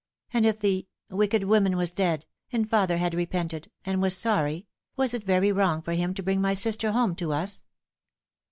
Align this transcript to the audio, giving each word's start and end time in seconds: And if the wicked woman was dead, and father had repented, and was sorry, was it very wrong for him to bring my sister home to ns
And 0.33 0.47
if 0.47 0.59
the 0.59 0.87
wicked 1.11 1.43
woman 1.43 1.77
was 1.77 1.91
dead, 1.91 2.25
and 2.51 2.67
father 2.67 2.97
had 2.97 3.13
repented, 3.13 3.69
and 3.85 4.01
was 4.01 4.17
sorry, 4.17 4.65
was 4.95 5.13
it 5.13 5.23
very 5.23 5.51
wrong 5.51 5.83
for 5.83 5.93
him 5.93 6.15
to 6.15 6.23
bring 6.23 6.41
my 6.41 6.55
sister 6.55 6.91
home 6.91 7.13
to 7.17 7.35
ns 7.39 7.63